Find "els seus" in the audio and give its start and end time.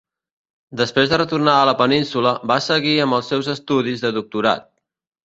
3.19-3.51